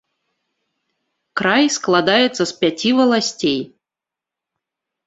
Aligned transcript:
Край 1.41 1.65
складаецца 1.77 2.41
з 2.45 2.49
пяці 2.63 2.89
валасцей. 3.03 3.61